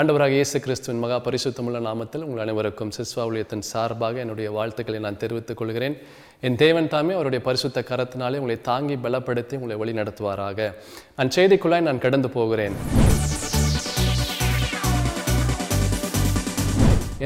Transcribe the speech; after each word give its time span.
ஆண்டவராக 0.00 0.34
இயேசு 0.36 0.56
கிறிஸ்துவின் 0.62 1.02
மகா 1.02 1.16
பரிசுத்தமுள்ள 1.24 1.80
நாமத்தில் 1.86 2.24
உங்கள் 2.28 2.42
அனைவருக்கும் 2.44 2.92
சிஸ்வா 2.96 3.24
ஊழியத்தின் 3.28 3.62
சார்பாக 3.68 4.18
என்னுடைய 4.22 4.48
வாழ்த்துக்களை 4.56 5.00
நான் 5.04 5.18
தெரிவித்துக் 5.20 5.58
கொள்கிறேன். 5.60 5.96
என் 6.46 6.58
தேவன் 6.62 6.88
தாமே 6.94 7.12
அவருடைய 7.18 7.40
பரிசுத்த 7.44 7.84
கரத்தினாலே 7.90 8.40
உங்களை 8.40 8.56
தாங்கி 8.70 8.96
பலப்படுத்தி 9.04 9.54
உங்களை 9.58 9.76
வழி 9.82 9.92
நடத்துவாராக 10.00 10.66
நான் 11.18 11.30
செய்திக்குள்ளாய் 11.36 11.86
நான் 11.88 12.02
கடந்து 12.06 12.30
போகிறேன். 12.38 12.74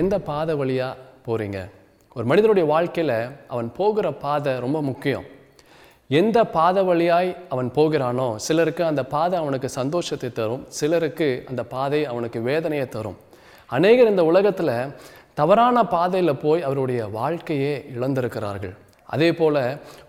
எந்த 0.03 0.19
பாதை 0.31 0.57
வழியாக 0.63 1.01
போகிறீங்க 1.29 1.61
ஒரு 2.17 2.27
மனிதனுடைய 2.33 2.67
வாழ்க்கையில் 2.75 3.17
அவன் 3.55 3.73
போகிற 3.81 4.13
பாதை 4.27 4.55
ரொம்ப 4.67 4.83
முக்கியம். 4.93 5.27
எந்த 6.17 6.39
பாதை 6.55 6.83
வழியாய் 6.89 7.31
அவன் 7.53 7.67
போகிறானோ 7.77 8.27
சிலருக்கு 8.45 8.83
அந்த 8.91 9.03
பாதை 9.15 9.37
அவனுக்கு 9.41 9.69
சந்தோஷத்தை 9.79 10.29
தரும் 10.39 10.63
சிலருக்கு 10.79 11.29
அந்த 11.51 11.63
பாதை 11.73 12.01
அவனுக்கு 12.11 12.39
வேதனையை 12.47 12.87
தரும். 12.95 13.19
அநேகர் 13.77 14.11
இந்த 14.13 14.25
உலகத்தில் 14.31 14.73
தவறான 15.41 15.83
பாதையில் 15.95 16.41
போய் 16.45 16.65
அவருடைய 16.69 17.01
வாழ்க்கையே 17.19 17.75
இழந்திருக்கிறார்கள். 17.97 18.73
அதே 19.15 19.29
போல் 19.41 19.61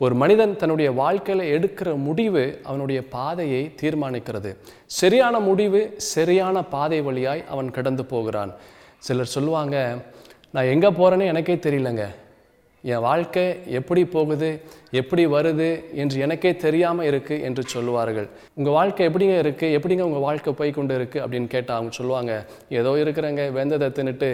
ஒரு 0.04 0.14
மனிதன் 0.22 0.56
தன்னுடைய 0.62 0.90
வாழ்க்கையில் 1.02 1.44
எடுக்கிற 1.56 1.90
முடிவு 2.08 2.46
அவனுடைய 2.70 3.02
பாதையை 3.18 3.62
தீர்மானிக்கிறது. 3.82 4.54
சரியான 5.02 5.36
முடிவு 5.50 5.84
சரியான 6.14 6.64
பாதை 6.76 7.02
வழியாய் 7.10 7.46
அவன் 7.54 7.76
கடந்து 7.80 8.06
போகிறான். 8.14 8.54
சிலர் 9.08 9.34
சொல்லுவாங்க 9.36 9.78
நான் 10.56 10.72
எங்கே 10.76 10.96
போகிறேன்னு 11.02 11.32
எனக்கே 11.34 11.58
தெரியலங்க. 11.68 12.06
என் 12.84 13.04
வாழ்க்கை 13.08 13.44
எப்படி 13.80 14.02
போகுது 14.14 14.50
எப்படி 15.00 15.24
வருது 15.34 15.68
என்று 16.02 16.18
எனக்கே 16.26 16.52
தெரியாமல் 16.64 17.08
இருக்குது 17.10 17.44
என்று 17.48 17.64
சொல்லுவார்கள். 17.74 18.28
உங்கள் 18.60 18.76
வாழ்க்கை 18.78 19.08
எப்படிங்க 19.10 19.36
இருக்குது 19.44 19.76
எப்படிங்க 19.78 20.06
உங்கள் 20.10 20.26
வாழ்க்கை 20.28 20.54
போய் 20.60 20.72
கொண்டு 20.78 20.96
இருக்குது 21.00 21.24
அப்படின்னு 21.24 21.50
கேட்டால் 21.56 21.78
அவங்க 21.80 21.94
சொல்லுவாங்க 22.00 22.34
ஏதோ 22.80 22.94
இருக்கிறேங்க 23.04 23.46
வெந்ததை 23.58 23.90
தின்னுட்டு 23.98 24.32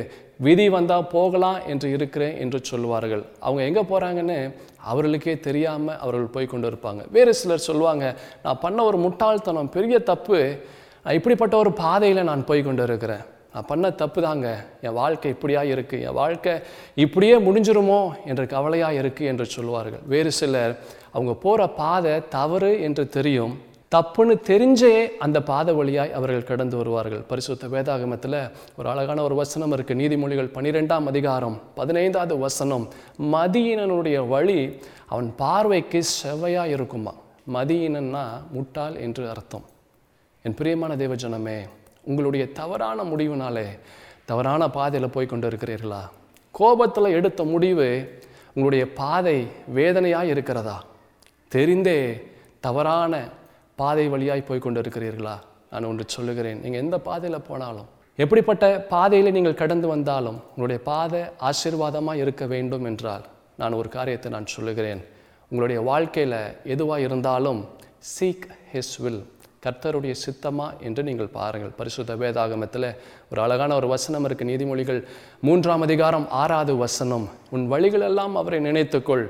விதி 0.47 0.67
வந்தால் 0.77 1.09
போகலாம் 1.15 1.59
என்று 1.73 1.89
இருக்கிறேன் 1.97 2.37
என்று 2.45 2.61
சொல்லுவார்கள். 2.71 3.25
அவங்க 3.45 3.63
எங்கே 3.69 3.83
போகிறாங்கன்னு 3.91 4.39
அவர்களுக்கே 4.91 5.35
தெரியாமல் 5.49 5.99
அவர்கள் 6.03 6.33
போய் 6.33 6.51
கொண்டு 6.53 6.67
இருப்பாங்க 6.71 7.03
வேறு 7.17 7.33
சிலர் 7.41 7.67
சொல்லுவாங்க 7.69 8.05
நான் 8.43 8.63
பண்ண 8.65 8.79
ஒரு 8.89 8.99
முட்டாள்தனம் 9.05 9.75
பெரிய 9.77 9.99
தப்பு 10.11 10.39
இப்படிப்பட்ட 11.17 11.55
ஒரு 11.63 11.71
பாதையில் 11.85 12.27
நான் 12.29 12.49
போய் 12.49 12.67
கொண்டு 12.67 12.83
இருக்கிறேன் 12.83 13.23
நான் 13.55 13.67
பண்ண 13.67 13.89
தப்பு 13.99 14.19
தாங்க 14.21 14.47
என் 14.85 14.95
வாழ்க்கை 15.01 15.29
இப்படியா 15.33 15.61
இருக்குது 15.73 16.05
என் 16.07 16.17
வாழ்க்கை 16.21 16.53
இப்படியே 17.03 17.35
முடிஞ்சிருமோ? 17.45 17.99
என்ற 18.29 18.43
கவலையாக 18.53 18.97
இருக்குது 19.01 19.29
என்று 19.31 19.45
சொல்லுவார்கள் 19.45 20.01
வேறு 20.13 20.31
சிலர் 20.31 20.73
அவங்க 21.11 21.33
போகிற 21.43 21.67
பாதை 21.77 22.13
தவறு 22.27 22.71
என்று 22.87 23.03
தெரியும். 23.15 23.53
தப்புன்னு 23.95 24.35
தெரிஞ்சே 24.49 24.95
அந்த 25.25 25.37
பாதை 25.49 25.73
வழியாய் 25.75 26.11
அவர்கள் 26.17 26.49
கடந்து 26.49 26.75
வருவார்கள். 26.77 27.21
பரிசுத்த 27.31 27.69
வேதாகமத்தில் 27.75 28.37
ஒரு 28.77 28.89
அழகான 28.93 29.23
ஒரு 29.27 29.35
வசனம் 29.41 29.75
இருக்குது 29.75 30.01
நீதிமொழிகள் 30.01 30.51
பன்னிரெண்டாம் 30.57 31.07
அதிகாரம் 31.13 31.55
பதினைந்தாவது 31.79 32.37
வசனம். 32.45 32.87
மதியினனுடைய 33.35 34.27
வழி 34.33 34.59
அவன் 35.13 35.29
பார்வைக்கு 35.43 36.01
செவ்வையாக 36.17 36.75
இருக்குமா 36.77 37.15
மதியினன்னா 37.53 38.25
முட்டாள் 38.51 38.97
என்று 39.07 39.25
அர்த்தம். 39.35 39.65
என் 40.45 40.59
பிரியமான 40.59 40.93
தேவஜனமே 41.05 41.59
உங்களுடைய 42.09 42.43
தவறான 42.59 43.03
முடிவுனாலே 43.03 43.67
தவறான 44.29 44.69
பாதையில் 44.77 45.13
போய் 45.15 45.31
கொண்டு 45.31 45.47
இருக்கிறீர்களா? 45.49 46.01
கோபத்தில் 46.51 47.15
எடுத்த 47.17 47.41
முடிவு 47.53 47.87
உங்களுடைய 48.53 48.83
பாதை 49.01 49.37
வேதனையாக 49.77 50.31
இருக்கிறதா? 50.33 50.77
தெரிந்தே 51.51 51.99
தவறான 52.59 53.13
பாதை 53.81 54.05
வழியாய் 54.13 54.47
போய் 54.49 54.63
கொண்டு 54.65 54.81
இருக்கிறீர்களா? 54.81 55.35
நான் 55.71 55.89
ஒன்று 55.89 56.03
சொல்லுகிறேன். 56.07 56.61
நீங்கள் 56.63 56.83
எந்த 56.83 56.97
பாதையில் 57.07 57.45
போனாலும் 57.49 57.89
எப்படிப்பட்ட 58.23 58.65
பாதையில் 58.93 59.35
நீங்கள் 59.37 59.61
கடந்து 59.61 59.87
வந்தாலும் 59.87 60.37
உங்களுடைய 60.49 60.79
பாதை 60.83 61.21
ஆசீர்வாதமாக 61.49 62.21
இருக்க 62.23 62.43
வேண்டும் 62.53 62.85
என்றால் 62.89 63.25
நான் 63.61 63.77
ஒரு 63.79 63.89
காரியத்தை 63.89 64.29
நான் 64.31 64.53
சொல்லுகிறேன். 64.55 65.01
உங்களுடைய 65.49 65.79
வாழ்க்கையில் 65.89 66.39
எதுவாக 66.73 67.05
இருந்தாலும் 67.07 67.59
சீக் 68.13 68.47
ஹிஸ் 68.73 68.95
வில் 69.03 69.23
கர்த்தருடைய 69.65 70.13
சித்தமா 70.23 70.67
என்று 70.87 71.01
நீங்கள் 71.09 71.31
பாருங்கள். 71.37 71.73
பரிசுத்த 71.79 72.15
வேதாகமத்தில் 72.23 72.89
ஒரு 73.31 73.39
அழகான 73.45 73.71
ஒரு 73.79 73.87
வசனம் 73.93 74.25
இருக்குது 74.27 74.49
நீதிமொழிகள் 74.51 75.01
மூன்றாம் 75.47 75.85
அதிகாரம் 75.87 76.27
ஆறாவது 76.41 76.75
வசனம். 76.85 77.25
உன் 77.55 77.65
வழிகளெல்லாம் 77.73 78.35
அவரை 78.41 78.59
நினைத்துக்கொள். 78.67 79.25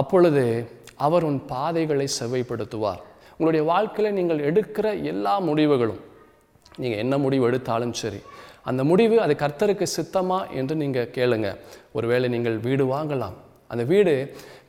அப்பொழுது 0.00 0.44
அவர் 1.06 1.26
உன் 1.28 1.40
பாதைகளை 1.52 2.08
செவ்வைப்படுத்துவார். 2.18 3.00
உங்களுடைய 3.36 3.62
வாழ்க்கையில் 3.70 4.16
நீங்கள் 4.18 4.44
எடுக்கிற 4.50 4.86
எல்லா 5.12 5.34
முடிவுகளும் 5.48 6.02
நீங்கள் 6.82 7.02
என்ன 7.04 7.14
முடிவு 7.24 7.44
எடுத்தாலும் 7.48 7.94
சரி 8.00 8.20
அந்த 8.70 8.82
முடிவு 8.90 9.16
அது 9.24 9.34
கர்த்தருக்கு 9.42 9.86
சித்தமா 9.96 10.38
என்று 10.60 10.74
நீங்கள் 10.82 11.10
கேளுங்க. 11.16 11.48
ஒருவேளை 11.96 12.26
நீங்கள் 12.34 12.56
வீடு 12.66 12.84
வாங்கலாம். 12.94 13.36
அந்த 13.72 13.82
வீடு 13.92 14.14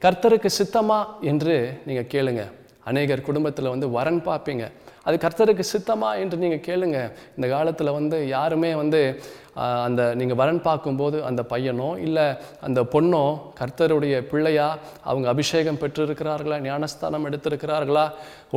கர்த்தருக்கு 0.03 0.49
சித்தமா 0.57 0.99
என்று 1.31 1.55
நீங்கள் 1.87 2.09
கேளுங்க. 2.13 2.43
அநேகர் 2.89 3.25
குடும்பத்தில் 3.29 3.71
வந்து 3.73 3.87
வரன் 3.95 4.21
பார்ப்பீங்க. 4.27 4.65
அது 5.07 5.17
கர்த்தருக்கு 5.23 5.63
சித்தமா 5.73 6.11
என்று 6.21 6.37
நீங்கள் 6.43 6.65
கேளுங்க. 6.67 6.99
இந்த 7.37 7.47
காலத்தில் 7.55 7.97
வந்து 7.99 8.19
யாருமே 8.37 8.71
வந்து 8.81 9.01
அந்த 9.85 10.01
நீங்கள் 10.19 10.39
வரன் 10.39 10.59
பார்க்கும்போது 10.67 11.17
அந்த 11.27 11.41
பையனோ 11.51 11.87
இல்லை 12.05 12.25
அந்த 12.67 12.79
பொண்ணோ 12.93 13.21
கர்த்தருடைய 13.59 14.15
பிள்ளையா 14.31 14.67
அவங்க 15.09 15.27
அபிஷேகம் 15.33 15.79
பெற்றிருக்கிறார்களா 15.83 16.57
ஞானஸ்தானம் 16.67 17.25
எடுத்திருக்கிறார்களா 17.29 18.05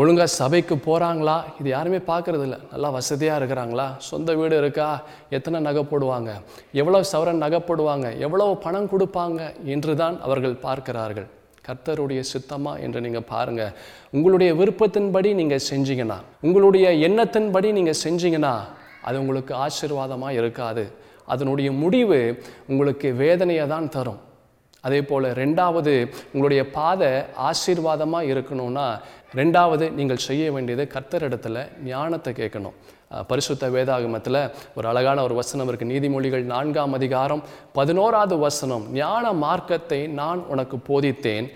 ஒழுங்காக 0.00 0.28
சபைக்கு 0.40 0.76
போகிறாங்களா 0.88 1.36
இது 1.60 1.68
யாருமே 1.76 2.02
பார்க்கறது 2.12 2.44
இல்லை 2.48 2.60
நல்லா 2.72 2.90
வசதியாக 2.98 3.40
இருக்கிறாங்களா? 3.40 3.88
சொந்த 4.10 4.34
வீடு 4.40 4.56
இருக்கா? 4.62 4.90
எத்தனை 5.38 5.60
நகை 5.68 5.84
போடுவாங்க? 5.92 6.30
எவ்வளோ 6.82 7.00
சவரன் 7.12 7.44
நகை 7.46 7.62
போடுவாங்க? 7.70 8.08
எவ்வளோ 8.26 8.52
பணம் 8.66 8.92
கொடுப்பாங்க? 8.94 9.40
என்று 9.74 9.94
தான் 10.04 10.18
அவர்கள் 10.28 10.62
பார்க்கிறார்கள். 10.68 11.28
கர்த்தருடைய 11.66 12.20
சித்தமா 12.32 12.72
என்று 12.84 13.00
நீங்கள் 13.00 13.28
பாருங்கள் 13.32 13.74
உங்களுடைய 14.10 14.50
விருப்பத்தின்படி 14.54 15.30
நீங்கள் 15.40 15.66
செஞ்சீங்கன்னா 15.70 16.18
உங்களுடைய 16.40 16.86
எண்ணத்தின்படி 17.08 17.68
நீங்கள் 17.78 18.00
செஞ்சீங்கன்னா 18.04 18.54
அது 19.08 19.20
உங்களுக்கு 19.20 19.54
ஆசீர்வாதமாக 19.66 20.38
இருக்காது. 20.40 20.84
அதனுடைய 21.32 21.68
முடிவு 21.82 22.18
உங்களுக்கு 22.66 23.08
வேதனையை 23.22 23.66
தான் 23.66 23.88
தரும். 23.88 24.20
அதே 24.86 25.00
போல் 25.02 25.26
ரெண்டாவது 25.40 25.92
உங்களுடைய 26.32 26.62
பாதை 26.76 27.10
ஆசீர்வாதமாக 27.48 28.30
இருக்கணும்னா 28.32 28.86
ரெண்டாவது 29.38 29.84
நீங்கள் 29.98 30.24
செய்ய 30.28 30.44
வேண்டியது 30.54 30.84
கர்த்தரிடத்தில் 30.94 31.60
ஞானத்தை 31.84 32.32
கேட்கணும். 32.38 32.76
பரிசுத்த 33.30 33.64
வேதாகமத்தில் 33.74 34.38
ஒரு 34.76 34.86
அழகான 34.88 35.22
ஒரு 35.26 35.34
வசனம் 35.40 35.68
இருக்குது 35.70 35.92
நீதிமொழிகள் 35.92 36.44
நான்காம் 36.52 36.92
அதிகாரம் 36.98 37.42
பதினோராவது 37.78 38.36
வசனம். 38.46 38.84
ஞான 38.92 39.32
மார்க்கத்தை 39.44 40.00
நான் 40.20 40.42
உனக்கு 40.54 40.78
போதித்தேன். 40.88 41.48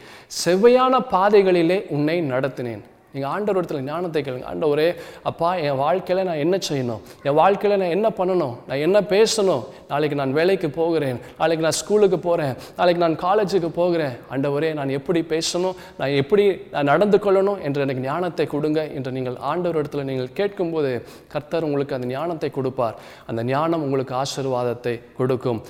செவ்வையான 0.45 1.01
பாதைகளிலே 1.15 1.79
உன்னை 1.97 2.17
நடத்தினேன். 2.33 2.83
நீங்கள் 3.15 3.33
ஆண்டவர் 3.35 3.59
இடத்துல 3.61 3.81
ஞானத்தை 3.89 4.21
கேளுங்க. 4.27 4.47
ஆண்டவரே 4.53 4.87
அப்பா 5.31 5.49
என் 5.67 5.79
வாழ்க்கையில் 5.83 6.27
நான் 6.29 6.41
என்ன 6.45 6.57
செய்யணும்? 6.69 7.03
என் 7.29 7.37
வாழ்க்கையில் 7.41 7.79
நான் 7.83 7.95
என்ன 7.97 8.09
பண்ணணும்? 8.19 8.55
நான் 8.69 8.83
என்ன 8.87 8.99
பேசணும்? 9.15 9.63
நாளைக்கு 9.93 10.17
நான் 10.21 10.33
வேலைக்கு 10.39 10.69
போகிறேன். 10.79 11.19
நாளைக்கு 11.41 11.65
நான் 11.67 11.79
ஸ்கூலுக்கு 11.81 12.19
போகிறேன் 12.27 12.55
நாளைக்கு 12.79 13.03
நான் 13.05 13.17
காலேஜுக்கு 13.27 13.71
போகிறேன். 13.81 14.15
ஆண்டவரே 14.33 14.71
நான் 14.81 14.95
எப்படி 14.99 15.23
பேசணும்? 15.35 15.77
நான் 16.01 16.17
எப்படி 16.23 16.47
நான் 16.75 16.91
நடந்து 16.93 17.21
கொள்ளணும்? 17.27 17.61
என்று 17.69 17.85
எனக்கு 17.87 18.05
ஞானத்தை 18.09 18.47
கொடுங்க 18.55 18.81
என்று 18.97 19.13
நீங்கள் 19.19 19.39
ஆண்டவர் 19.53 19.81
இடத்துல 19.83 20.07
நீங்கள் 20.11 20.33
கேட்கும்போது 20.41 20.91
கர்த்தர் 21.35 21.69
உங்களுக்கு 21.69 21.97
அந்த 21.99 22.09
ஞானத்தை 22.17 22.51
கொடுப்பார். 22.59 22.99
அந்த 23.31 23.41
ஞானம் 23.53 23.87
உங்களுக்கு 23.87 24.15
ஆசீர்வாதத்தை 24.23 24.97
கொடுக்கும். 25.21 25.63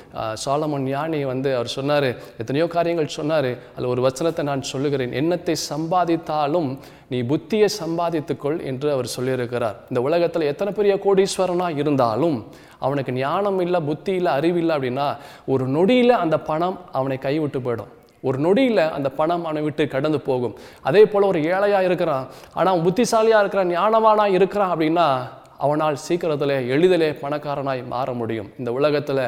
சாலமன் 0.46 0.88
ஞானி 0.94 1.22
வந்து 1.34 1.50
அவர் 1.58 1.74
சொன்னார் 1.76 2.08
எத்தனையோ 2.40 2.68
காரியங்கள் 2.78 3.14
சொன்னார். 3.20 3.50
அதில் 3.76 3.92
ஒரு 3.94 4.02
வசனத்தை 4.08 4.44
நான் 4.52 4.68
சொல்லுகிறேன். 4.72 5.14
எண்ணத்தை 5.22 5.56
சம்பாதித்தாலும் 5.70 6.70
நீ 7.12 7.18
புத்தியை 7.34 7.68
சம்பாதித்துக்கொள் 7.80 8.58
என்று 8.70 8.88
அவர் 8.92 9.14
சொல்லியிருக்கிறார். 9.16 9.76
இந்த 9.90 10.00
உலகத்தில் 10.08 10.50
எத்தனை 10.52 10.72
பெரிய 10.78 10.94
கோடீஸ்வரனாக 11.04 11.82
இருந்தாலும் 11.82 12.38
அவனுக்கு 12.86 13.12
ஞானம் 13.12 13.60
இல்லை 13.60 13.80
புத்தி 13.90 14.14
இல்லை 14.20 14.32
அறிவு 14.38 14.58
இல்லை 14.62 14.74
அப்படின்னா 14.76 15.06
ஒரு 15.52 15.66
நொடியில் 15.76 16.14
அந்த 16.22 16.36
பணம் 16.48 16.78
அவனை 16.98 17.18
கைவிட்டு 17.18 17.60
போயிடும். 17.66 17.92
ஒரு 18.28 18.38
நொடியில் 18.44 18.82
அந்த 18.96 19.08
பணம் 19.20 19.44
அவனை 19.44 19.62
விட்டு 19.62 19.84
கடந்து 19.94 20.18
போகும். 20.28 20.54
அதே 20.88 21.02
போல் 21.12 21.30
ஒரு 21.30 21.40
ஏழையாக 21.54 21.88
இருக்கிறான். 21.88 22.26
ஆனால் 22.58 22.82
புத்திசாலியாக 22.84 23.42
இருக்கிறான் 23.44 23.72
ஞானவானாக 23.78 24.36
இருக்கிறான் 24.38 24.72
அப்படின்னா 24.74 25.08
அவனால் 25.64 25.96
சீக்கிரத்தில் 26.06 26.54
எளிதிலே 26.74 27.10
பணக்காரனாய் 27.22 27.82
மாற 27.94 28.08
முடியும். 28.20 28.50
இந்த 28.60 28.70
உலகத்தில் 28.78 29.24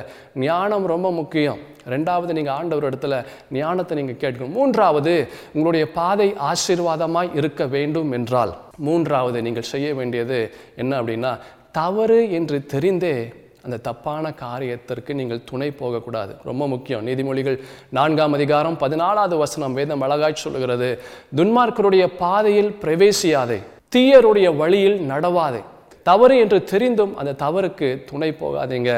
ஞானம் 0.46 0.86
ரொம்ப 0.92 1.08
முக்கியம். 1.20 1.60
ரெண்டாவது 1.94 2.32
நீங்கள் 2.38 2.56
ஆண்டவர் 2.58 2.88
இடத்துல 2.88 3.16
ஞானத்தை 3.60 3.96
நீங்கள் 4.00 4.20
கேட்கணும். 4.24 4.54
மூன்றாவது 4.58 5.14
உங்களுடைய 5.54 5.86
பாதை 5.98 6.28
ஆசீர்வாதமாய் 6.50 7.34
இருக்க 7.40 7.64
வேண்டும் 7.76 8.12
என்றால். 8.18 8.54
மூன்றாவது 8.88 9.40
நீங்கள் 9.48 9.70
செய்ய 9.72 9.88
வேண்டியது 10.00 10.38
என்ன 10.82 10.92
அப்படின்னா 11.00 11.32
தவறு 11.80 12.20
என்று 12.38 12.58
தெரிந்தே 12.72 13.16
அந்த 13.66 13.78
தப்பான 13.86 14.24
காரியத்திற்கு 14.42 15.12
நீங்கள் 15.20 15.46
துணை 15.50 15.68
போகக்கூடாது. 15.80 16.32
ரொம்ப 16.48 16.64
முக்கியம். 16.72 17.04
நீதிமொழிகள் 17.08 17.56
நான்காம் 17.98 18.36
அதிகாரம் 18.38 18.76
பதினாலாவது 18.82 19.36
வசனம் 19.44 19.76
வேதம் 19.78 20.04
அழகாய் 20.06 20.42
சொல்லுகிறது 20.42 20.90
துன்மார்க்கருடைய 21.38 22.04
பாதையில் 22.22 22.70
பிரவேசியாதே 22.82 23.58
தீயருடைய 23.94 24.48
வழியில் 24.60 24.98
நடவாதே. 25.12 25.62
தவறு 26.08 26.34
என்று 26.44 26.58
தெரிந்தும் 26.72 27.14
அந்த 27.20 27.36
தவறுக்கு 27.44 27.88
துணை 28.10 28.30
போகாதீங்க. 28.40 28.90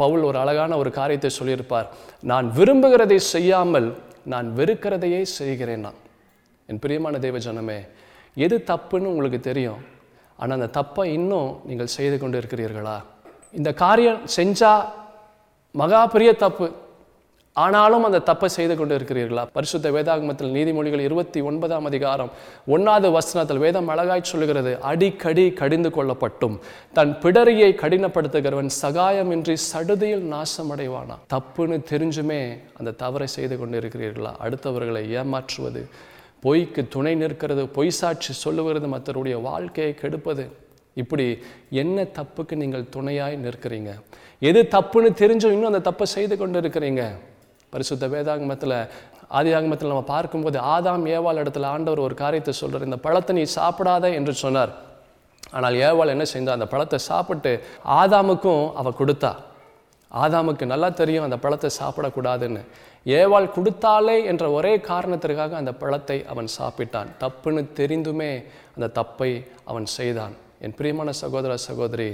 பவுல் 0.00 0.26
ஒரு 0.28 0.38
அழகான 0.42 0.72
ஒரு 0.82 0.90
காரியத்தை 0.98 1.30
சொல்லியிருப்பார். 1.38 1.88
நான் 2.30 2.46
விரும்புகிறதை 2.58 3.18
செய்யாமல் 3.34 3.88
நான் 4.32 4.48
வெறுக்கிறதையே 4.58 5.20
செய்கிறேன் 5.38 5.84
நான். 5.86 6.00
என் 6.68 6.82
பிரியமான 6.84 7.18
தெய்வ 7.24 7.38
ஜனமே 7.46 7.78
எது 8.46 8.56
தப்புன்னு 8.70 9.12
உங்களுக்கு 9.12 9.40
தெரியும். 9.50 9.80
ஆனால் 10.38 10.56
அந்த 10.58 10.70
தப்பை 10.80 11.04
இன்னும் 11.18 11.50
நீங்கள் 11.68 11.94
செய்து 11.96 12.16
கொண்டு 12.18 12.36
இருக்கிறீர்களா 12.40 12.98
இந்த 13.58 13.70
காரியம் 13.84 14.20
செஞ்சால் 14.36 14.84
மகா 15.80 16.00
பெரிய 16.14 16.30
தப்பு. 16.44 16.66
ஆனாலும் 17.62 18.04
அந்த 18.06 18.18
தப்பை 18.28 18.48
செய்து 18.56 18.74
கொண்டு 18.76 18.94
இருக்கிறீர்களா 18.98 19.42
பரிசுத்த 19.52 19.90
வேதாகமத்தில் 19.94 20.50
நீதிமொழிகள் 20.56 21.04
இருபத்தி 21.06 21.40
ஒன்பதாம் 21.40 21.86
அதிகாரம் 21.90 22.30
ஒன்னாவது 22.74 23.08
வசனத்தில் 23.16 23.60
வேதம் 23.64 23.88
அழகாய் 23.92 24.28
சொல்கிறது 24.30 24.72
அடிக்கடி 24.90 25.44
கடிந்து 25.60 25.90
கொள்ளப்பட்டும். 25.96 26.56
தன் 26.96 27.12
பிடரியை 27.22 27.70
கடினப்படுத்துகிறவன் 27.82 28.70
சகாயமின்றி 28.82 29.56
சடுதியில் 29.70 30.26
நாசமடைவானா? 30.34 31.16
தப்புன்னு 31.34 31.78
தெரிஞ்சுமே 31.92 32.40
அந்த 32.78 32.90
தவறை 33.02 33.28
செய்து 33.36 33.56
கொண்டு 33.58 33.80
இருக்கிறீர்களா 33.80 34.32
அடுத்தவர்களை 34.46 35.02
ஏமாற்றுவது 35.20 35.82
பொய்க்கு 36.44 36.84
துணை 36.88 37.14
நிற்கிறது 37.22 37.64
பொய் 37.78 37.96
சாட்சி 38.00 38.32
சொல்லுகிறது 38.44 38.88
மற்றவருடைய 38.94 39.38
வாழ்க்கையை 39.48 39.94
கெடுப்பது. 39.94 40.46
இப்படி 41.02 41.26
என்ன 41.82 42.06
தப்புக்கு 42.18 42.54
நீங்கள் 42.62 42.86
துணையாய் 42.96 43.40
நிற்கிறீங்க? 43.46 43.90
எது 44.50 44.62
தப்புன்னு 44.76 45.10
தெரிஞ்சும் 45.22 45.56
இன்னும் 45.56 45.72
அந்த 45.72 45.82
தப்பை 45.90 46.06
செய்து 46.16 46.36
கொண்டு 46.36 46.60
இருக்கிறீங்க 46.60 47.02
பரிசுத்த 47.72 48.04
வேதாகமத்தில் 48.14 48.76
ஆதியாகமத்தில் 49.38 49.90
நம்ம 49.92 50.04
பார்க்கும்போது 50.12 50.58
ஆதாம் 50.74 51.04
ஏவாள் 51.16 51.40
இடத்துல 51.42 51.70
ஆண்டவர் 51.74 52.06
ஒரு 52.06 52.14
காரியத்தை 52.22 52.52
சொல்கிறார் 52.60 52.86
இந்த 52.88 52.98
பழத்தை 53.06 53.32
நீ 53.38 53.44
சாப்பிடாத 53.56 54.04
என்று 54.18 54.32
சொன்னார். 54.44 54.72
ஆனால் 55.56 55.76
ஏவாள் 55.88 56.12
என்ன 56.14 56.24
செஞ்சா 56.32 56.54
அந்த 56.58 56.68
பழத்தை 56.72 56.98
சாப்பிட்டு 57.10 57.52
ஆதாமுக்கும் 58.00 58.64
அவள் 58.80 58.98
கொடுத்தா. 59.00 59.32
ஆதாமுக்கு 60.10 60.64
நல்லா 60.72 60.88
தெரியும் 61.00 61.26
அந்த 61.26 61.38
பழத்தை 61.44 61.70
சாப்பிடக்கூடாதுன்னு. 61.80 62.62
ஏவாள் 63.18 63.52
கொடுத்தாலே 63.56 64.16
என்ற 64.30 64.44
ஒரே 64.56 64.72
காரணத்திற்காக 64.90 65.56
அந்த 65.60 65.72
பழத்தை 65.82 66.18
அவன் 66.32 66.48
சாப்பிட்டான். 66.58 67.10
தப்புன்னு 67.22 67.62
தெரிந்துமே 67.80 68.32
அந்த 68.76 68.88
தப்பை 69.00 69.30
அவன் 69.70 69.88
செய்தான். 69.98 70.34
என் 70.64 70.76
பிரியமான 70.78 71.10
சகோதர 71.22 71.52
சகோதரி 71.68 72.10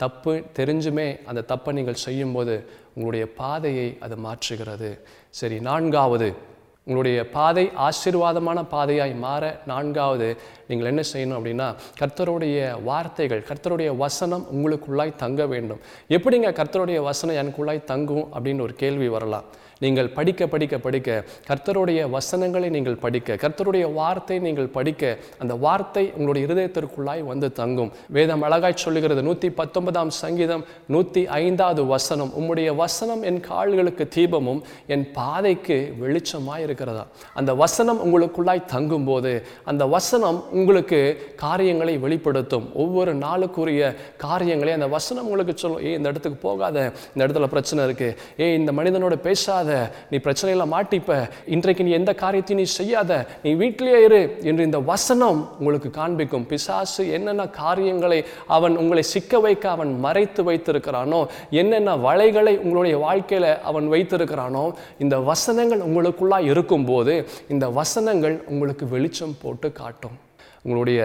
தப்பு 0.00 0.32
தெரிஞ்சுமே 0.58 1.08
அந்த 1.30 1.40
தப்பை 1.52 1.70
நீங்கள் 1.78 2.02
செய்யும்போது 2.04 2.54
உங்களுடைய 2.94 3.32
பாதையை 3.34 3.96
அது 4.00 4.16
மாற்றுகிறது. 4.16 4.98
சரி 5.30 5.60
நான்காவது. 5.60 6.48
உங்களுடைய 6.84 7.30
பாதை 7.30 7.70
ஆசீர்வாதமான 7.78 8.64
பாதையாய் 8.70 9.14
மாற 9.14 9.62
நான்காவது 9.66 10.36
நீங்கள் 10.68 10.86
என்ன 10.86 11.02
செய்யணும் 11.12 11.38
அப்படின்னா 11.38 11.66
கர்த்தருடைய 12.00 12.82
வார்த்தைகள் 12.82 13.44
கர்த்தருடைய 13.48 13.96
வசனம் 13.96 14.46
உங்களுக்குள்ளாய் 14.54 15.14
தங்க 15.16 15.46
வேண்டும். 15.46 15.80
எப்படிங்க 16.08 16.48
கர்த்தருடைய 16.60 17.00
வசனம் 17.02 17.36
எனக்குள்ளாய் 17.42 17.84
தங்கும் 17.84 18.28
அப்படின்னு 18.34 18.60
ஒரு 18.60 18.74
கேள்வி 18.74 19.08
வரலாம். 19.08 19.44
நீங்கள் 19.84 20.08
படிக்க 20.16 20.48
படிக்க 20.54 20.74
படிக்க. 20.86 21.08
கர்த்தருடைய 21.48 22.00
வசனங்களை 22.16 22.68
நீங்கள் 22.76 22.98
படிக்க. 23.04 23.36
கர்த்தருடைய 23.42 23.84
வார்த்தை 23.98 24.36
நீங்கள் 24.46 24.68
படிக்க. 24.76 25.12
அந்த 25.42 25.54
வார்த்தை 25.64 26.04
உங்களுடைய 26.16 26.42
இருதயத்திற்குள்ளாய் 26.48 27.22
வந்து 27.30 27.48
தங்கும். 27.60 27.90
வேதம் 28.16 28.44
அழகாய் 28.48 28.82
சொல்லுகிறது. 28.84 29.22
நூற்றி 29.28 29.50
பத்தொன்பதாம் 29.60 30.12
சங்கீதம் 30.22 30.64
நூற்றி 30.94 31.22
ஐந்தாவது 31.40 31.84
வசனம். 31.94 32.32
உம்முடைய 32.40 32.68
வசனம் 32.82 33.22
என் 33.30 33.40
கால்களுக்கு 33.50 34.06
தீபமும் 34.16 34.60
என் 34.94 35.06
பாதைக்கு 35.18 35.78
வெளிச்சமாக 36.02 36.64
இருக்கிறதா? 36.66 37.04
அந்த 37.40 37.54
வசனம் 37.64 38.02
உங்களுக்குள்ளாய் 38.06 38.64
தங்கும் 38.74 39.08
போது 39.10 39.32
அந்த 39.72 39.82
வசனம் 39.96 40.40
உங்களுக்கு 40.58 41.00
காரியங்களை 41.44 41.96
வெளிப்படுத்தும். 42.04 42.68
ஒவ்வொரு 42.84 43.14
நாளுக்குரிய 43.24 43.82
காரியங்களை 44.26 44.74
அந்த 44.78 44.90
வசனம் 44.96 45.26
உங்களுக்கு 45.30 45.56
சொல்லும். 45.62 45.82
ஏய் 45.88 45.98
இந்த 45.98 46.08
இடத்துக்கு 46.12 46.40
போகாத. 46.48 46.78
இந்த 47.12 47.20
இடத்துல 47.26 47.48
பிரச்சனை 47.56 47.80
இருக்குது 47.88 48.16
ஏய் 48.44 48.56
இந்த 48.60 48.72
மனிதனோட 48.80 49.16
பேசாத. 49.28 49.68
நீ 50.10 50.16
பிரச்சனையில 50.26 50.64
மாட்டிப்ப. 50.74 51.10
இன்றைக்கு 51.54 51.84
நீ 51.86 51.92
எந்த 52.00 52.14
காரியத்தையும் 52.22 52.62
நீ 52.62 52.66
செய்யாத. 52.78 53.10
நீ 53.44 53.52
வீட்டிலேயே 53.62 54.00
இரு 54.08 54.22
என்று 54.50 54.66
இந்த 54.68 54.80
வசனம் 54.92 55.40
உங்களுக்கு 55.58 55.90
காண்பிக்கும். 56.00 56.46
பிசாசு 56.52 57.04
என்னென்ன 57.16 57.48
காரியங்களை 57.62 58.20
அவன் 58.56 58.76
உங்களை 58.82 59.04
சிக்க 59.14 59.40
வைக்க 59.46 59.64
அவன் 59.76 59.92
மறைத்து 60.06 60.42
வைத்திருக்கிறானோ 60.50 61.20
என்னென்ன 61.62 61.96
வலைகளை 62.06 62.54
உங்களுடைய 62.64 62.96
வாழ்க்கையில் 63.06 63.50
அவன் 63.70 63.88
வைத்திருக்கிறானோ 63.94 64.64
இந்த 64.98 65.18
வசனங்கள் 65.30 65.86
உங்களுக்குள்ளா 65.88 66.38
இருக்கும்போது 66.50 67.14
இந்த 67.54 67.68
வசனங்கள் 67.80 68.36
உங்களுக்கு 68.52 68.86
வெளிச்சம் 68.96 69.38
போட்டு 69.42 69.68
காட்டும். 69.80 70.16
உங்களுடைய 70.62 71.00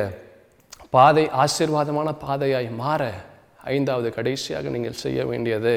பாதை 0.95 1.23
ஆசீர்வாதமான 1.44 2.09
பாதையாய் 2.25 2.67
மாற 2.81 3.03
ஐந்தாவது 3.73 4.09
கடைசியாக 4.17 4.69
நீங்கள் 4.75 5.01
செய்ய 5.03 5.19
வேண்டியது 5.25 5.73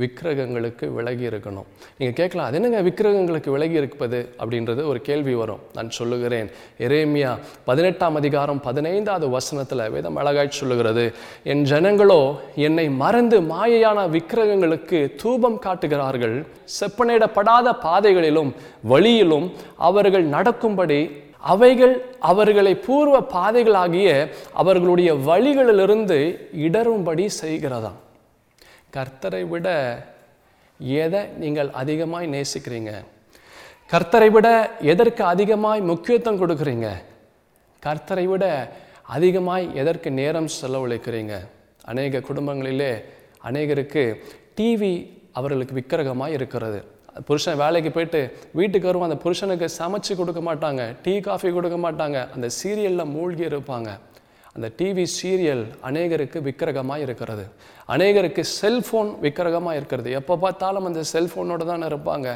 விக்கிரகங்களுக்கு 0.00 0.86
விலகி 0.92 1.26
இருக்கணும். 1.26 1.66
நீங்கள் 1.98 2.16
கேட்கலாம் 2.20 2.46
அது 2.46 2.56
என்னங்க 2.60 2.82
விக்கிரகங்களுக்கு 2.82 3.50
விலகி 3.50 3.72
இருப்பது? 3.72 4.34
அப்படின்றது 4.38 4.86
ஒரு 4.86 5.00
கேள்வி 5.00 5.34
வரும். 5.34 5.60
நான் 5.74 5.90
சொல்லுகிறேன். 5.90 6.50
எரேமியா 6.78 7.38
பதினெட்டாம் 7.64 8.14
அதிகாரம் 8.14 8.60
பதினைந்தாவது 8.60 9.28
வசனத்தில் 9.30 9.90
வேதம் 9.90 10.16
அழகாய் 10.16 10.50
சொல்லுகிறது 10.50 11.12
என் 11.44 11.64
ஜனங்களோ 11.64 12.36
என்னை 12.54 12.90
மறந்து 12.90 13.40
மாயையான 13.40 14.08
விக்கிரகங்களுக்கு 14.16 15.14
தூபம் 15.14 15.58
காட்டுகிறார்கள். 15.58 16.46
செப்பனிடப்படாத 16.80 17.72
பாதைகளிலும் 17.80 18.54
வழியிலும் 18.82 19.52
அவர்கள் 19.76 20.24
நடக்கும்படி 20.24 21.26
அவைகள் 21.38 21.94
அவர்களை 22.18 22.74
பூர்வ 22.74 23.20
பாதைகளாகிய 23.20 24.28
அவர்களுடைய 24.52 25.14
வழிகளிலிருந்து 25.14 26.18
இடரும்படி 26.66 27.28
செய்கிறதாம். 27.42 27.98
கர்த்தரை 28.96 29.42
விட 29.48 29.68
எதை 31.04 31.20
நீங்கள் 31.42 31.70
அதிகமாய் 31.80 32.26
நேசிக்கிறீங்க? 32.34 32.92
கர்த்தரை 33.92 34.30
விட 34.30 34.48
எதற்கு 34.92 35.22
அதிகமாய் 35.24 35.80
முக்கியத்துவம் 35.90 36.40
கொடுக்குறீங்க? 36.42 36.88
கர்த்தரை 37.82 38.24
விட 38.32 38.44
அதிகமாய் 39.16 39.66
எதற்கு 39.74 40.08
நேரம் 40.20 40.48
செலவழிக்கிறீங்க? 40.60 41.34
அநேக 41.90 42.22
குடும்பங்களிலே 42.28 42.92
அநேகருக்கு 43.48 44.02
டிவி 44.56 44.94
அவர்களுக்கு 45.32 45.74
விக்கிரகமாக 45.74 46.36
இருக்கிறது. 46.38 46.80
புருஷன் 47.28 47.60
வேலைக்கு 47.62 47.90
போயிட்டு 47.90 48.20
வீட்டுக்கு 48.58 48.88
வருவோம் 48.88 49.08
அந்த 49.10 49.20
புருஷனுக்கு 49.22 49.68
சமைச்சு 49.78 50.12
கொடுக்க 50.16 50.40
மாட்டாங்க 50.48 50.82
டீ 51.02 51.20
காஃபி 51.20 51.50
கொடுக்க 51.56 51.76
மாட்டாங்க 51.86 52.18
அந்த 52.34 52.48
சீரியலில் 52.58 53.12
மூழ்கி 53.14 53.44
இருப்பாங்க. 53.52 53.90
அந்த 54.54 54.68
டிவி 54.78 55.04
சீரியல் 55.18 55.64
அநேகருக்கு 55.88 56.38
விக்கிரகமாக 56.46 57.04
இருக்கிறது. 57.06 57.44
அநேகருக்கு 57.94 58.42
செல்ஃபோன் 58.60 59.10
விக்கிரகமாக 59.24 59.78
இருக்கிறது. 59.80 60.08
எப்போ 60.20 60.34
பார்த்தாலும் 60.44 60.86
அந்த 60.88 61.02
செல்ஃபோனோட 61.12 61.62
தானே 61.70 61.86
இருப்பாங்க. 61.92 62.28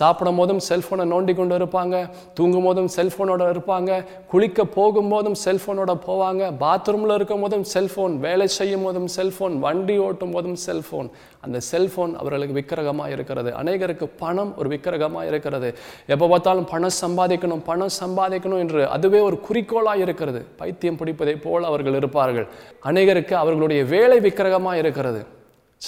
சாப்பிடும் 0.00 0.38
போதும் 0.40 0.60
செல்ஃபோனை 0.68 1.04
நோண்டி 1.14 1.32
கொண்டு 1.38 1.54
இருப்பாங்க. 1.60 1.96
தூங்கும் 2.36 2.66
போதும் 2.68 2.90
செல்ஃபோனோட 2.96 3.48
இருப்பாங்க. 3.54 3.90
குளிக்க 4.32 4.64
போகும்போதும் 4.78 5.38
செல்ஃபோனோட 5.44 5.92
போவாங்க. 6.06 6.42
பாத்ரூமில் 6.62 7.16
இருக்கும் 7.18 7.42
போதும் 7.46 7.66
செல்ஃபோன் 7.74 8.14
வேலை 8.26 8.46
செய்யும் 8.58 8.86
போதும் 8.86 9.08
செல்ஃபோன் 9.16 9.56
வண்டி 9.66 9.96
ஓட்டும் 10.06 10.34
போதும் 10.36 10.58
செல்ஃபோன் 10.66 11.10
அந்த 11.46 11.58
செல்ஃபோன் 11.72 12.12
அவர்களுக்கு 12.20 12.54
விக்கிரகமாக 12.58 13.10
இருக்கிறது. 13.16 13.50
அநேகருக்கு 13.60 14.06
பணம் 14.22 14.52
ஒரு 14.60 14.68
விக்கிரகமாக 14.74 15.24
இருக்கிறது. 15.30 15.68
எப்போ 16.14 16.26
பார்த்தாலும் 16.32 16.68
பணம் 16.72 16.96
சம்பாதிக்கணும் 17.02 17.64
பணம் 17.70 17.92
சம்பாதிக்கணும் 18.00 18.62
என்று 18.64 18.80
அதுவே 18.96 19.20
ஒரு 19.28 19.38
குறிக்கோளாக 19.48 20.04
இருக்கிறது. 20.06 20.42
பைத்தியம் 20.60 21.00
பிடிப்பதை 21.00 21.36
போல் 21.46 21.68
அவர்கள் 21.70 21.98
இருப்பார்கள். 22.00 22.48
அநேகருக்கு 22.90 23.36
அவர்களுடைய 23.42 23.82
வேலை 23.94 24.20
விக்கிரகமாக 24.26 24.78
இருக்கிறது 24.92 25.22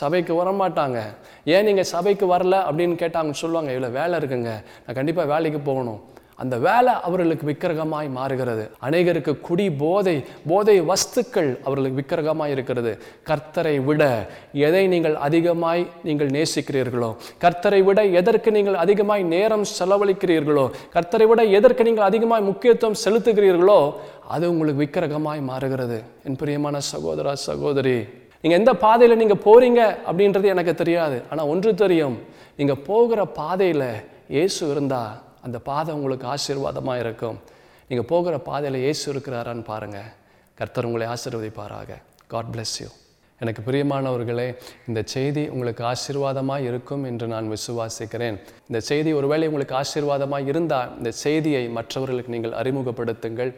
சபைக்கு 0.01 0.33
வர 0.39 0.51
மாட்டாங்க 0.61 0.99
ஏன் 1.55 1.67
நீங்கள் 1.69 1.91
சபைக்கு 1.93 2.27
வரல 2.33 2.55
அப்படின்னு 2.69 2.97
கேட்டாங்க 3.03 3.43
சொல்லுவாங்க 3.43 3.71
இவ்வளோ 3.75 3.91
வேலை 4.01 4.15
இருக்குங்க. 4.21 4.53
நான் 4.85 4.97
கண்டிப்பாக 4.99 5.33
வேலைக்கு 5.33 5.61
போகணும். 5.69 6.01
அந்த 6.43 6.55
வேலை 6.65 6.93
அவர்களுக்கு 7.07 7.45
விக்கிரகமாய் 7.49 8.09
மாறுகிறது. 8.17 8.65
அநேகருக்கு 8.87 9.33
குடி 9.49 9.67
போதை 9.83 10.15
போதை 10.51 10.75
வஸ்துக்கள் 10.89 11.51
அவர்களுக்கு 11.67 11.99
விக்கிரகமாய் 12.01 12.55
இருக்கிறது. 12.55 12.93
கர்த்தரை 13.29 13.77
விட 13.89 14.03
எதை 14.69 14.83
நீங்கள் 14.95 15.17
அதிகமாய் 15.27 15.85
நீங்கள் 16.09 16.33
நேசிக்கிறீர்களோ? 16.37 17.11
கர்த்தரை 17.45 17.81
விட 17.91 18.03
எதற்கு 18.21 18.51
நீங்கள் 18.57 18.81
அதிகமாய் 18.85 19.23
நேரம் 19.35 19.65
செலவழிக்கிறீர்களோ? 19.79 20.67
கர்த்தரை 20.97 21.29
விட 21.33 21.45
எதற்கு 21.61 21.87
நீங்கள் 21.91 22.09
அதிகமாய் 22.11 22.49
முக்கியத்துவம் 22.51 23.01
செலுத்துகிறீர்களோ? 23.05 23.81
அது 24.35 24.45
உங்களுக்கு 24.55 24.83
விக்கிரகமாய் 24.85 25.49
மாறுகிறது. 25.53 26.01
என் 26.27 26.41
பிரியமான 26.43 26.79
சகோதரா 26.93 27.35
சகோதரி 27.49 27.97
நீங்கள் 28.45 28.61
எந்த 28.61 28.73
பாதையில் 28.85 29.21
நீங்கள் 29.21 29.45
போகிறீங்க 29.45 29.83
அப்படின்றது 30.09 30.47
எனக்கு 30.55 30.73
தெரியாது. 30.81 31.19
ஆனால் 31.31 31.51
ஒன்று 31.53 31.71
தெரியும். 31.85 32.17
நீங்கள் 32.59 32.83
போகிற 32.89 33.21
பாதையில் 33.39 33.89
இயேசு 34.35 34.61
இருந்தால் 34.73 35.15
அந்த 35.47 35.59
பாதை 35.69 35.91
உங்களுக்கு 35.99 36.27
ஆசீர்வாதமாக 36.35 37.03
இருக்கும். 37.05 37.39
நீங்கள் 37.89 38.11
போகிற 38.13 38.35
பாதையில் 38.51 38.79
இயேசு 38.85 39.05
இருக்கிறாரான்னு 39.13 39.65
பாருங்கள் 39.71 40.11
கர்த்தர் 40.59 40.89
உங்களை 40.89 41.07
ஆசீர்வதிப்பாராக. 41.15 41.91
காட் 42.35 42.53
பிளெஸ் 42.55 42.77
யூ 42.83 42.91
எனக்கு 43.43 43.63
பிரியமானவர்களே 43.67 44.47
இந்த 44.89 45.01
செய்தி 45.13 45.43
உங்களுக்கு 45.55 45.83
ஆசீர்வாதமாக 45.91 46.67
இருக்கும் 46.69 47.05
என்று 47.09 47.27
நான் 47.33 47.49
விசுவாசிக்கிறேன். 47.55 48.37
இந்த 48.69 48.81
செய்தி 48.89 49.11
ஒருவேளை 49.19 49.47
உங்களுக்கு 49.51 49.75
ஆசீர்வாதமாக 49.81 50.51
இருந்தால் 50.53 50.91
இந்த 50.99 51.11
செய்தியை 51.23 51.63
மற்றவர்களுக்கு 51.79 52.35
நீங்கள் 52.35 52.55
அறிமுகப்படுத்துங்கள். 52.61 53.51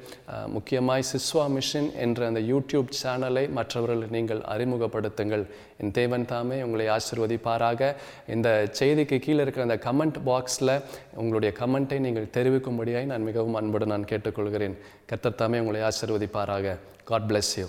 முக்கியமாய் 0.54 1.06
சிஸ்வா 1.11 1.45
மிஷன் 1.56 1.88
என்ற 2.04 2.26
அந்த 2.30 2.42
யூடியூப் 2.52 2.90
சேனலை 3.02 3.45
மற்றவர்களுக்கு 3.59 4.16
நீங்கள் 4.18 4.40
அறிமுகப்படுத்துங்கள். 4.54 5.45
என் 5.83 5.95
தேவன் 6.00 6.26
தாமே 6.33 6.59
உங்களை 6.68 6.88
ஆசீர்வதிப்பாராக. 6.97 7.92
இந்த 8.37 8.49
செய்திக்கு 8.80 9.18
கீழே 9.26 9.40
இருக்கிற 9.47 9.66
அந்த 9.68 9.78
கமெண்ட் 9.88 10.21
பாக்ஸில் 10.30 10.75
உங்களுடைய 11.23 11.52
கமெண்ட்டை 11.61 12.00
நீங்கள் 12.06 12.33
தெரிவிக்கும்படியாய் 12.38 13.11
நான் 13.12 13.28
மிகவும் 13.30 13.59
அன்புடன் 13.62 13.95
நான் 13.97 14.11
கேட்டுக்கொள்கிறேன். 14.14 14.76
கர்த்தர் 15.12 15.40
தாமே 15.42 15.61
உங்களை 15.64 15.83
ஆசீர்வதிப்பாராக. 15.92 16.76
God 17.12 17.28
bless 17.30 17.54
you. 17.61 17.68